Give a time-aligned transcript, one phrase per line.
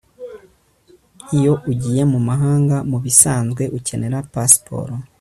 [1.37, 4.93] Iyo ugiye mumahanga mubisanzwe ukenera pasiporo